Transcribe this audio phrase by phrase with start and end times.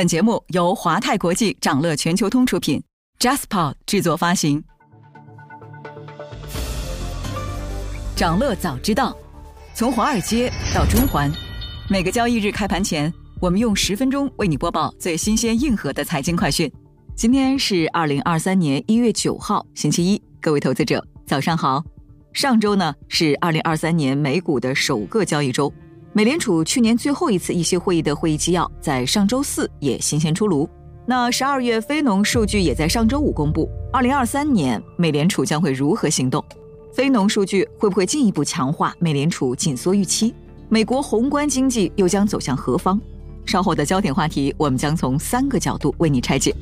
[0.00, 2.82] 本节目由华泰国际掌乐全球通出品
[3.18, 4.64] ，JasPod 制作发行。
[8.16, 9.14] 掌乐早知道，
[9.74, 11.30] 从华尔街到中环，
[11.90, 16.72] 每个交易日开盘前，我们用十分钟为你播报最新鲜、硬核的财经快讯。
[17.14, 21.84] 今天是二零二三年一月九号，星期一，各位投资者早上好。
[22.32, 25.70] 上周呢是二零二三年美股的首个交易周。
[26.12, 30.68] 美联储去年最后一次议息会议的会议纪要在上周四也新鲜出炉。
[31.06, 33.70] 那十二月非农数据也在上周五公布。
[33.92, 36.44] 二零二三年美联储将会如何行动？
[36.92, 40.34] 非农数据会不会进一步强化美联储紧缩预期？
[40.68, 43.00] 美国宏观经济又将走向何方？
[43.46, 46.52] 稍后的焦点话题，我们将从三个角度为你拆解。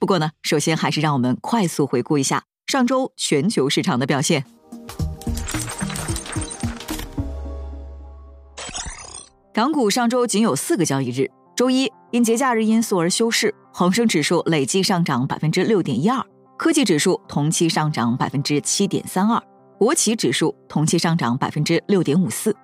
[0.00, 4.44] 不过呢，首先还是让我们快速回顾一下上周全球市场的表现。
[9.60, 16.24] 港股上周仅有四个交易日，周一因节假日因素而休市，恒生指数累计上涨百分之六点一二，
[16.56, 19.38] 科技指数同期上涨百分之七点三二，
[19.78, 22.56] 国企指数同期上涨百分之六点五四，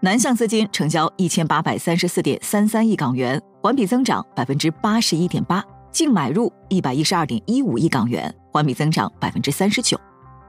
[0.00, 9.98] 南向资金成交一千八百三十四点三三亿港元，环比增长百分之八十一点八，净买入一百一十二点一五亿港元，环比增长百分之三十九。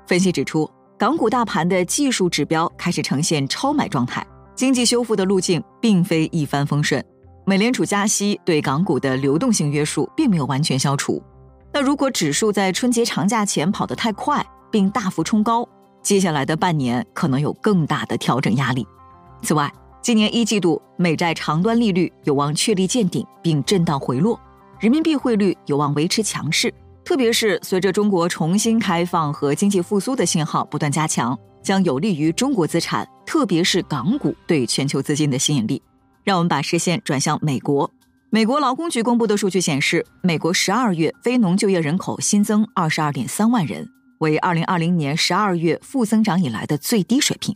[0.06, 4.22] 分析指出，港股大盘的技术指标开始呈现超买状态。
[4.56, 7.04] 经济修复的路径并非一帆风顺，
[7.46, 11.22] 美联储加息对港股的流动性约束并没有完全消除。
[11.72, 15.68] 那如果指数在春节长假前跑得太快，并大幅冲高，
[16.04, 18.86] 接下来的半年可能有更大的调整压力。
[19.42, 24.40] 此外，今年一季度美债长端利率有望确立见顶并震荡回落，
[24.80, 26.72] 人民币汇率有望维持强势，
[27.04, 31.36] 特别是随着中国重新开放和经济复苏的信号不断加强。
[31.64, 35.82] 将有利于中国资产，特别是港股对全球资金的吸引力。
[36.24, 37.92] 让我们把视线转向美国。
[38.30, 47.56] 美国劳工局公布的数据显示，美国十二月非农就业人口新增二十二点三万人，为二零二零年十二月负增长以来的最低水平。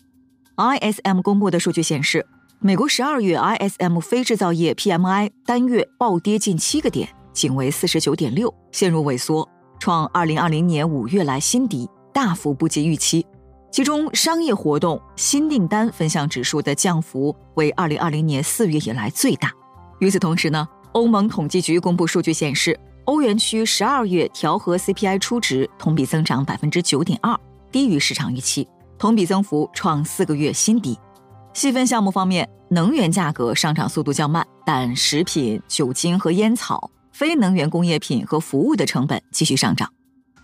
[0.58, 2.28] ISM 公布的数据显示，
[2.60, 9.48] 美国十二月 ISM 非制造业 PMI 单月暴跌近七个点，仅为四十九点六，陷入萎缩，
[9.80, 13.26] 创二零二零年五月来新低，大幅不及预期。
[13.70, 19.52] 其中，商业活动新订单分项指数的降幅为二零二零年四月以来最大。
[20.00, 27.38] 与此同时呢，欧盟统计局公布数据显示，欧元区十二月调和 CPI 初值同比增长百分之九点二，
[27.72, 28.68] 低于市场预期，
[28.98, 30.98] 同比增幅创四个月新低。
[31.54, 39.92] 细分项目方面，能源价格上涨速度较慢，但食品、酒精和烟草、非能源工业品和服务的成本继续上涨。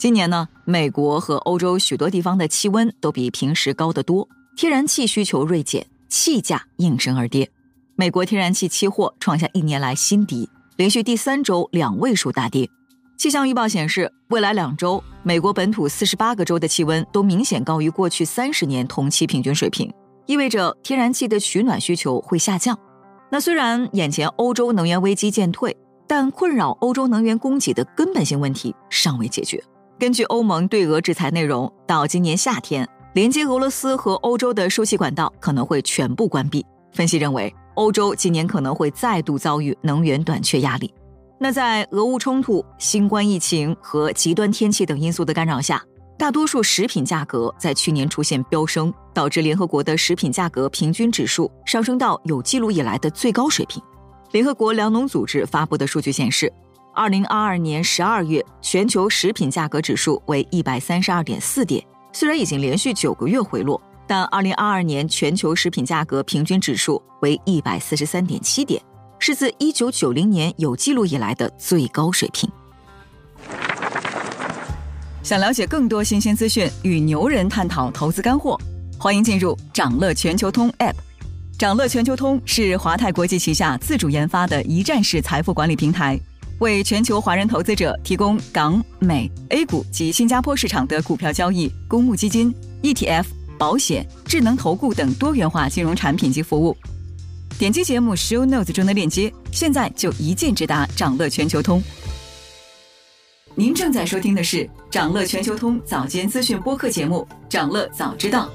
[0.04, 4.28] 今年呢，美国和欧洲许多地方的气温都比平时高得多，
[4.58, 7.50] 天然气需求锐减，气价应声而跌。
[7.96, 12.70] 美国天然气期货创下一年来新低，连续第三周两位数大跌。
[13.18, 19.90] 气象预报显示，未来两周美国本土四十八个州的气温都明显高于过去三十年同期平均水平，
[20.26, 22.78] 意味着天然气的取暖需求会下降。
[23.32, 29.64] 那虽然眼前欧洲能源危机渐退，但困扰欧洲能源供给的根本性问题尚未解决。
[30.00, 36.66] 根据欧盟对俄制裁内容，到今年夏天，连接俄罗斯和欧洲的输气管道可能会全部关闭。
[36.92, 40.94] 分析认为，欧洲今年可能会再度遭遇能源短缺压力。
[41.40, 45.82] 那在俄乌冲突、新冠疫情和极端天气等因素的干扰下，
[46.18, 53.82] 大多数食品价格在去年出现飙升，导致联合国的食品价格平均指数上升到有记录以来的最高水平。
[54.32, 56.52] 联合国粮农组织发布的数据显示。
[56.96, 61.84] 二零二二年十二月，全球食品价格指数为一百三十二点四点。
[62.12, 68.80] 虽然已经连续九个月回落，但二零二二年全球食品价格平均指数为一百四十三点七点，
[69.18, 72.48] 是自一九九零年有记录以来的最高水平。
[75.24, 78.56] 想了解更多新鲜资讯，与牛人探讨投资干货，
[79.00, 80.94] 欢迎进入掌乐全球通 App。
[81.58, 86.20] 掌乐全球通是华泰国际旗下自主研发的一站式财富管理平台。
[86.60, 93.26] 为全球华人投资者提供港、美、A 股及新加坡市场的股票交易、公募基金、ETF、
[93.58, 96.78] 保险、智能投顾等多元化金融产品及服务。
[97.60, 101.84] 点击节目 Show Notes 中的链接，现在就一键直达掌乐全球通。
[103.56, 108.48] 您正在收听的是掌乐全球通早间资讯播客节目《掌乐早知道》。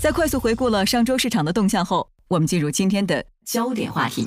[0.00, 4.26] 在快速回顾了上周市场的动向后，我们进入今天的焦点话题。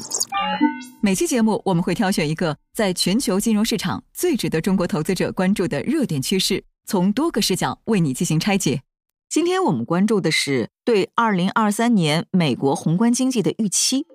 [1.02, 8.82] 每期节目我们会挑选一个在全球金融市场最值得中国投资者关注的热点趋势，从多个视角为你进行拆解。
[9.30, 14.06] 今天我们关注的是对二零二三年美国宏观经济的预期。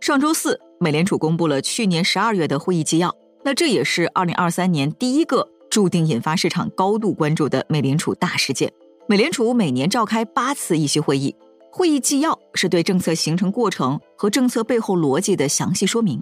[0.00, 3.14] 上周四，美联储公布了去年十二月的会议纪要，
[3.44, 8.72] 那这也是二零二三年第一个注定引发市场高度关注的美联储大事件。
[9.08, 11.34] 美联储每年召开八次议息会议，
[11.78, 16.20] 会议纪要是对政策形成过程和政策背后逻辑的详细说明。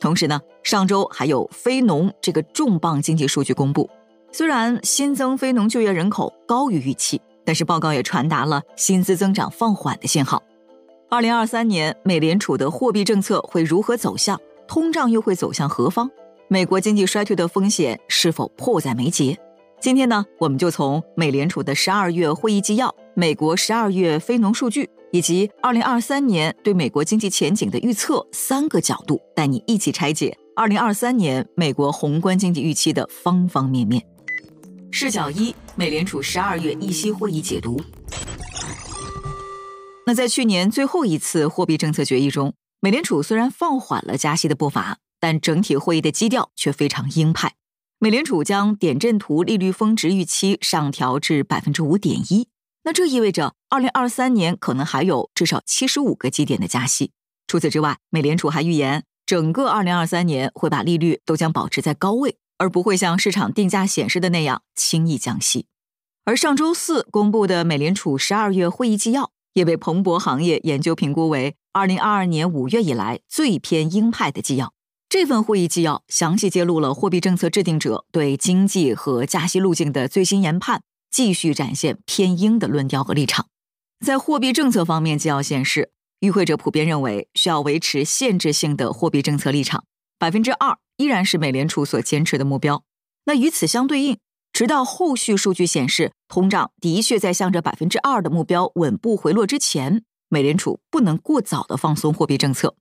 [0.00, 3.88] 同时呢，上周还有非农这个重磅经济数据公布，
[4.32, 7.20] 虽然新增非农就业人口高于预期。
[7.44, 10.42] 但是报告也传达了薪资增长放缓的信号。
[11.08, 14.40] 二零二三年美联储的货币政策会如何走向？
[14.66, 16.10] 通胀又会走向何方？
[16.48, 19.38] 美国经济衰退的风险是否迫在眉睫？
[19.78, 34.04] 今天呢，我们就从美联储的十二月会议纪要、美国十二月非农数据以及二零二三年对美国经济前景的预测三个角度，带你一起拆解二零二三年美国宏观经济预期的方方面面。
[34.90, 37.80] 视角一：美联储十二月议息会议解读。
[40.06, 47.54] 那在去年最后一次货币政策决议中，美联储虽然放缓了加息的步伐，但整体会议的基调却非常鹰派。
[47.98, 52.46] 美联储将点阵图利率峰值预期上调至百分之五点一，
[52.86, 57.10] 那这意味着二零二三年可能还有至少七十五个基点的加息。
[57.46, 62.38] 除此之外，美联储还预言，整个二零二三年会把利率都将保持在高位。
[62.58, 65.66] 而不会像市场定价显示的那样轻易降息。
[66.24, 74.72] 而上周四公布的美联储十二月会议纪要也被彭博行业研究评估为二零二二年五月以来最偏鹰派的纪要。
[75.06, 80.80] 这份会议纪要详细揭露了货币政策制定者对经济和加息路径的最新研判，
[81.16, 83.46] 继续展现偏鹰的论调和立场。
[84.04, 85.90] 在货币政策方面，纪要显示，
[86.20, 89.86] 与会者普遍认为需要维持限制性的货币政策立场，
[90.18, 90.76] 百分之二。
[90.98, 92.84] 依然是美联储所坚持的目标。
[93.24, 94.18] 那与此相对应，
[94.52, 102.76] 直到后续数据显示通胀的确在向着百分之二的目标稳步回落之前，美联储不能过早的放松货币政策。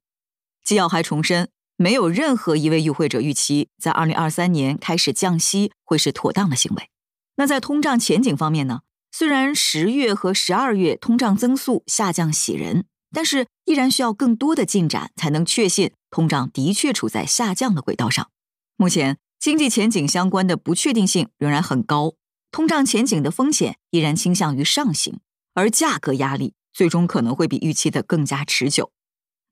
[0.62, 1.48] 纪要还重申，
[1.78, 6.90] 没有任何一位与会者预期在二零二三年开始降息会是妥当的行为。
[7.36, 8.82] 那在通胀前景方面呢？
[9.12, 15.92] 虽然十月和十二月通胀增速下降喜人，但是依然需要更多的进展才能确信。
[16.10, 18.30] 通胀的确处在下降的轨道上，
[18.78, 22.14] 目前经济前景相关的不确定性仍然很高，
[22.52, 25.20] 通胀前景的风险依然倾向于上行，
[25.54, 28.92] 而价格压力最终可能会比预期的更加持久。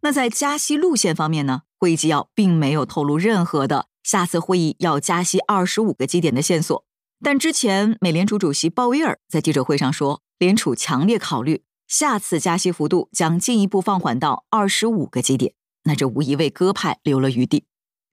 [0.01, 1.63] 那在加息路线方面呢？
[1.77, 6.85] 会议纪要并没有透露任何的下次会议要加息二十五个基点的线索，
[7.25, 15.53] 但之前美联储主席鲍威尔在记者会上说，联储强烈考虑下次加息幅度将进一步放缓到二十五个基点。
[15.85, 17.63] 那这无疑为鸽派留了余地。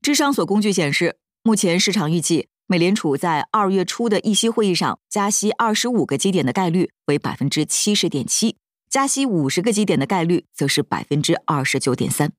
[0.01, 8.59] 智商所工具显示，目前市场预计美联储在二月初的议息会议上加息二十五个基点的概率为百分之七十点七，
[8.89, 12.31] 加息五十个基点的概率则是百分之二十九点三。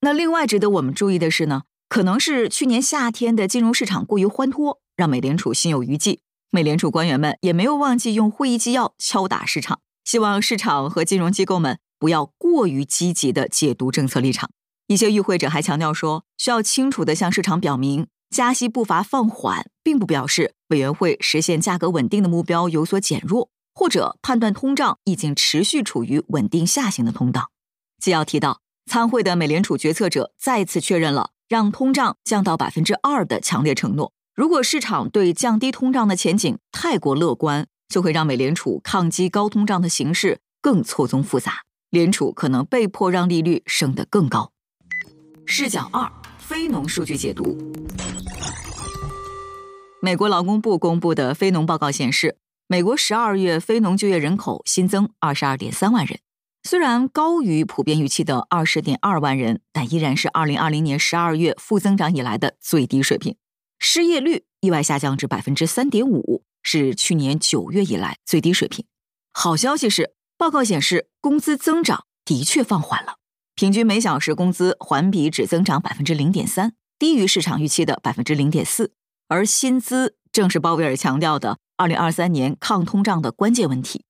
[0.00, 6.20] 那另外值得我们注意的是呢，可能是去年夏天的金融市场过于欢脱，让美联储心有余悸。
[6.50, 14.50] 美联储官员们也没有忘记用会议纪要敲打市场，希望市场和金融机构们不要过于积极的解读政策立场。
[14.86, 27.50] 一些与会者还强调说，需要清楚地向市场表明，加息步伐放缓，并不表示委员会实现价格稳定的目标有所减弱，或者判断通胀已经持续处于稳定下行的通道。
[27.98, 34.12] 纪要提到，参会的美联储决策者再次确认了让通胀降到百分之二的强烈承诺。
[34.36, 44.52] 如果市场对降低通胀的前景太过乐观，就会让美联储抗击高通胀的形势更错综复杂，联储可能被迫让利率升得更高。
[45.46, 47.56] 视角二：非农数据解读。
[50.02, 56.20] 美国劳工部公布的非农报告显示，美国十二月非农就业人口新增二十二点三万人，
[56.62, 63.34] 虽然高于普遍预期的二十点二万人，但依然是二零二零年十二月负增长以来的最低水平。
[63.88, 68.84] 失业率意外下降至百分之三点五，是去年九月以来最低水平。
[69.32, 73.18] 好消息是，报告显示工资增长的确放缓了。
[73.54, 78.92] 平均每小时工资环比只增长百分之零点三，低于市场预期的百分之零点四。
[79.28, 84.04] 而薪资正是鲍威尔强调的二零二三年抗通胀的关键问题。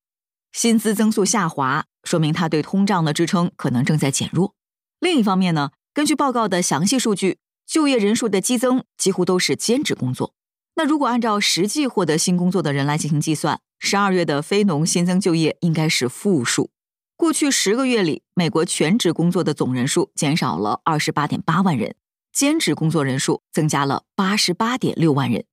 [0.53, 4.55] 薪资增速下滑，说明他对通胀的支撑可能正在减弱。
[4.99, 10.33] 另一方面呢，根据报告的详细数据，就业人数的激增几乎都是兼职工作。
[10.77, 16.71] 那如果按照实际获得新工作的人来进行计算，十二月的非农新增就业应该是负数。
[17.17, 21.97] 过去十个月里，美国全职工作的总人数减少了二十八点八万人，
[22.31, 25.47] 兼职工作人数增加了八十八点六万人。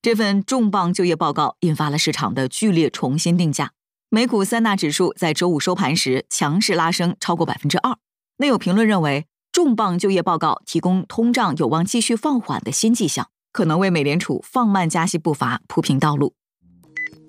[0.00, 3.72] 这份重磅就业报告引发了市场的剧烈重新定价。
[4.08, 7.98] 美股三大指数在周五收盘时强势拉升超过百分之二。
[8.38, 16.34] 内有评论认为，重磅就业报告提供通胀有望继续放缓的新迹象，可能为美联储放慢加息步伐铺平道路。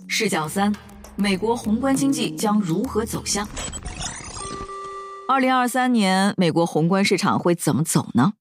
[0.08, 0.72] 视角三：
[1.16, 3.48] 美国宏观经济将如何走向？
[5.28, 8.34] 二零二三年美国宏观市场会怎么走呢？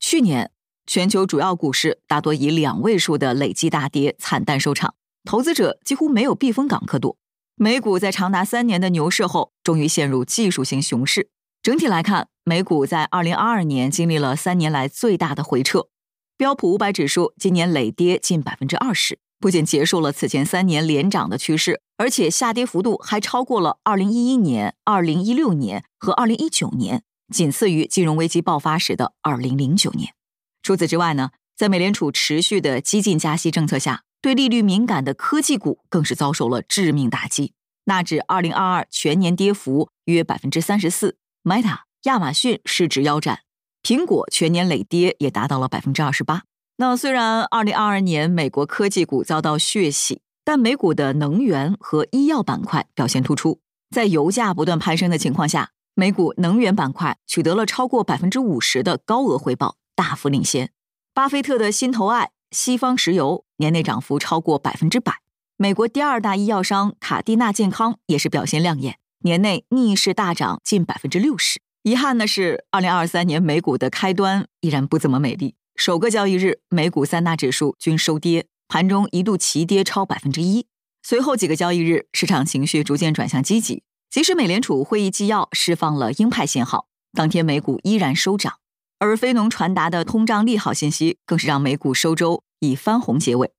[0.00, 0.50] 去年
[0.86, 4.94] 全球主要股市大多以两位数的累计大跌惨淡收场，
[5.24, 7.18] 投资者几乎没有避风港可躲。
[7.56, 11.28] 美股在长达三年的牛市后，终于陷入技术性熊市。
[11.60, 15.88] 整体来看，美股在二零二二年经历了三年来最大的回撤。
[16.36, 27.02] 标普五百指数今年累跌近百分之二十，不仅结束了此前三年连涨的趋势，而且下跌幅度还超过了二零一一年、二零一六年和二零一九年，
[27.32, 30.14] 仅次于金融危机爆发时的二零零九年。
[30.62, 34.04] 除此之外呢，在美联储持续的激进加息政策下。
[34.20, 37.52] 对利率敏感的科技股更是遭受了致命打击，
[37.84, 43.40] 纳指二零二二全年跌幅约百分之三十四，Meta、亚马逊市值腰斩，
[43.82, 46.44] 苹果全年累跌也达到了百分之二十八。
[46.78, 53.60] 那虽然二零二二年美国科技股遭到血洗，但美股的能源和医药板块表现突出，
[53.94, 60.70] 在油价不断攀升的情况下，美股能源板块取得了超过百分之五十的高额回报，大幅领先。
[61.12, 62.30] 巴菲特的心头爱。
[62.50, 65.20] 西方石油年内涨幅超过百分之百，
[65.58, 71.60] 美国第二大医药商卡蒂纳健康也是表现亮眼，年内逆势大涨近百分之六十。
[71.82, 75.54] 遗憾的是，二零二三年美股的开端依然不怎么美丽。
[75.76, 80.66] 首个交易日，美股三大指数均收跌，盘中一度齐跌超百分之一。
[81.02, 88.54] 随后几个交易日，市场情绪逐渐转向积极，即使美联储会议纪要释放了鹰派信号，当天美股依然收涨。
[88.98, 93.52] 而非农传达的通胀利好信息，更是让美股收周以翻红结尾。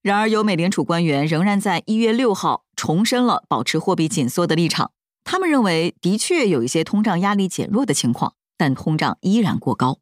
[0.00, 4.92] 然而，有美联储官员仍然在一月六号重申了保持货币紧缩的立场。
[5.30, 9.98] 他们认为，的确有一些通胀压力减弱的情况，但通胀依然过高。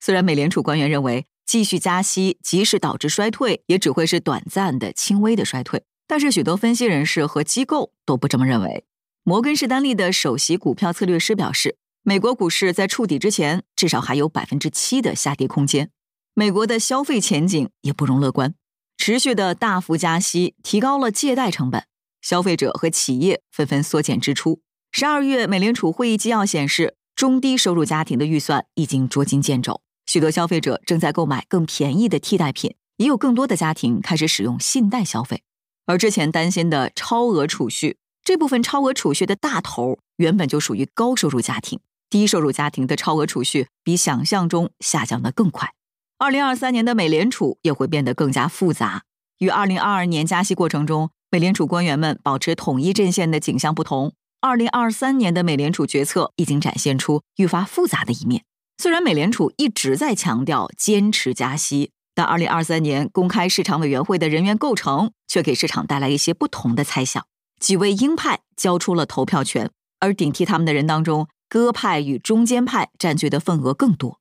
[0.00, 8.86] 虽然美联储官员认为继续加息，即使导致衰退，也只会是短暂的、轻微的衰退，但是许多分析人士和机构都不这么认为。
[9.24, 11.76] 摩根士丹利的首席股票策略师表示。
[12.02, 15.90] 美国股市在触底之前，至少还有百分之七的下跌空间。
[16.34, 18.54] 美国的消费前景也不容乐观，
[18.96, 21.84] 持续的大幅加息提高了借贷成本，
[22.26, 24.58] 消费者和企业纷纷缩减支出。
[24.90, 35.44] 十二月美联储会议纪要显示，中低收入家庭的预算已经捉襟见肘，许多消费者正在购买更便宜的替代品，也有更多的家庭开始使用信贷消费。
[35.84, 41.78] 而之前担心的超额储蓄，这部分超额储蓄的大头原本就属于高收入家庭。
[42.10, 45.74] 低收入家庭的超额储蓄比想象中下降的更快。
[46.18, 49.04] 二零二三年的美联储也会变得更加复杂。
[49.38, 58.44] 与二零二二年加息过程中美联储官员们保持统一阵线的景象不同，二零二三年的美联储决策已经展现出愈发复杂的一面。
[58.78, 67.24] 虽然美联储一直在强调坚持加息，但二零二三年公开市场委员会的人员构成却给市场带来一些不同的猜想。
[67.58, 71.28] 几位鹰派交出了投票权，而顶替他们的人当中。
[71.48, 74.18] 鸽派与中间派占据的份额更多，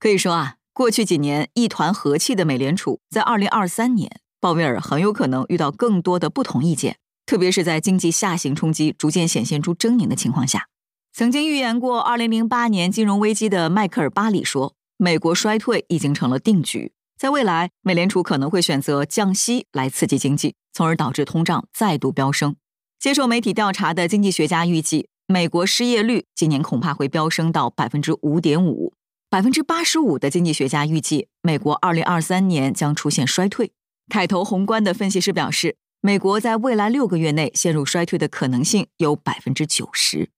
[0.00, 10.68] 可以说啊，过去几年一团和气的美联储，在二零二三年，鲍威尔很有可能遇到更多的不同意见，特别是在经济下行冲击逐渐显现出狰狞的情况下。
[11.14, 22.54] 曾经预言过二零零八年金融危机的迈克尔·巴里说：“美国衰退已经成了定局，在未来，美联储可能会选择降息来刺激经济，从而导致通胀再度飙升。”
[23.00, 25.08] 接受媒体调查的经济学家预计。
[25.26, 28.92] 美国失业率今年恐怕会飙升到百分之五点五，
[29.30, 33.72] 百分之八十五的经济学家预计美国二零二三年将出现衰退。
[34.08, 40.28] 凯投宏观的分析师表示，美国在未来六个月内陷入衰退的可能性有百分之九十。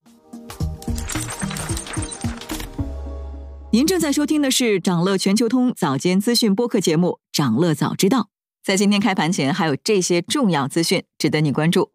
[3.73, 8.21] 您正在收听的是长乐全球通早间资讯播客节目《长乐早知道》。
[8.65, 11.91] 在今天开盘前，还有这些重要资讯值得你关注。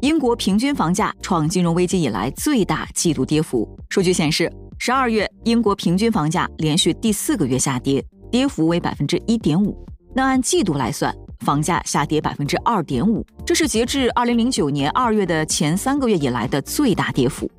[0.00, 3.68] 英国平均房价创金融危机以来最大季度跌幅。
[3.90, 9.84] 数据显示，十二月英国平均房价连续第四个月下跌，跌幅为百分之一点五。
[10.16, 17.50] 那按季度来算，房价下跌百分之二点五，这是截至二零零九年二月的前三个月以来的最大跌幅。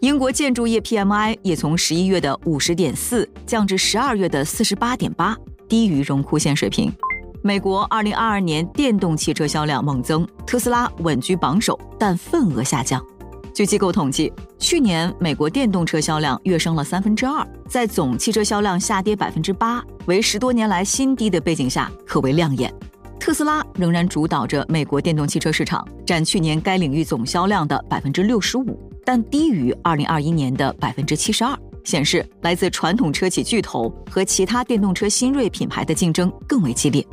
[0.00, 5.36] 英国建筑业 PMI 也从十一月的五十点四降至十二月的四十八点八，
[5.68, 6.92] 低于荣枯线水平。
[7.42, 13.04] 美国2022年电动汽车销量猛增，特斯拉稳居榜首，但份额下降。
[13.54, 22.74] 据机构统计，去年美国电动车销量跃升了三分之二，在总汽车销量下跌百分之八，为十多年来新低的背景下，可谓亮眼。
[23.20, 37.06] 特斯拉仍然主导着美国电动汽车市场，占去年该领域总销量的百分之六十五，但低于二零二一年的百分之七十二，显示来自传统车企巨头和其他电动车新锐品牌的竞争更为激烈。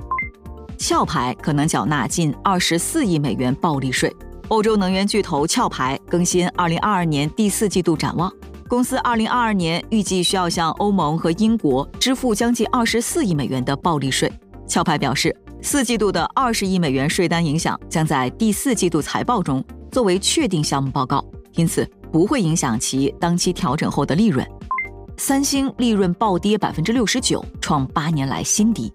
[0.79, 4.11] 壳牌可能缴纳近二十四亿美元暴利税。
[4.51, 8.29] 欧洲能源巨头壳牌更新二零二二年第四季度展望，
[8.67, 14.29] 公司二零二二年预计需要向欧盟和英国支付将近二十四亿美元的暴利税。
[14.69, 15.35] 壳牌表示。
[15.63, 24.43] 四季度的二十亿美元税单影响将在第四季度财报中作为确定项目报告，因此不会影响其当期调整后的利润。
[25.17, 28.91] 三星利润暴跌百分之六十九，创八年来新低。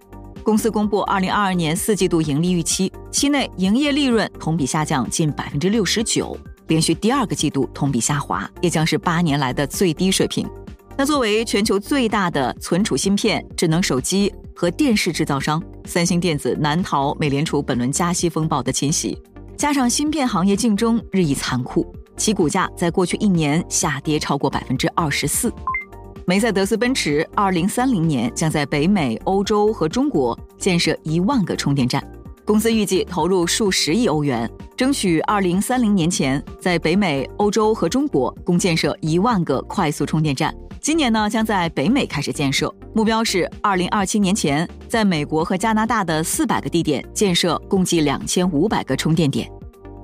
[0.47, 6.37] 公司公布二零二二年四季度盈利预期，期内营业利润同比下降近百分之六十九，
[6.67, 10.49] 连续第二个季度同比下滑，也将是八年来的最低水平。
[10.95, 19.21] 那作为全球最大的存储芯片、智能手机和电视制造商，三星电子难逃美联储本轮加息风暴的侵袭，
[19.57, 25.51] 加上芯片行业竞争日益残酷，其股价在过去一年下跌超过百分之二十四。
[26.29, 32.05] 梅赛德斯奔驰二零三零年将在北美、欧洲和中国建设一万个充电站，
[32.43, 40.53] 公司预计投入数十亿欧元，争取二零三零年前在北美、欧洲和中国共建设一万个快速充电站。
[40.81, 49.49] 今年呢，将在北美开始建设，目标是二零二七年前，在美国和加拿大的四百个地点建设共计两千五百个充电点。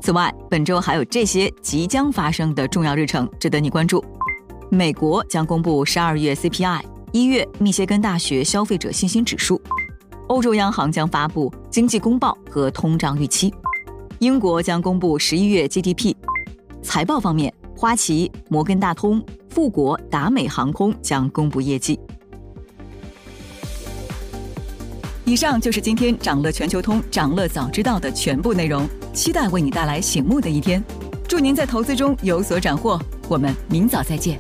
[0.02, 4.02] 此外，本周还有这些即将发生的重要日程值得你关注：
[4.74, 9.56] 美国将公布十二月 CPI，一月密歇根大学消费者信心指数；
[10.28, 13.52] 欧洲央行将发布经济公报和通胀预期；
[14.18, 16.16] 英国将公布十一月 GDP。
[16.82, 19.24] 财报方面，花旗、摩根大通。
[19.50, 22.00] 富国、达美航空将公布业绩。
[25.26, 30.84] 以上就是今天掌乐全球通、掌乐早知道的全部内容，期待为你带来醒目的一天。
[31.28, 33.00] 祝您在投资中有所斩获，
[33.30, 34.40] 我们明早再见。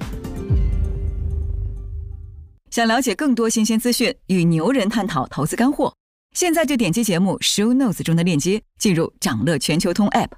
[2.73, 5.93] 想了解更多新鲜资讯，与牛人探讨投资干货，
[6.35, 10.29] 现在就点击节目 show notes 中的链接，进入掌乐全球通 app。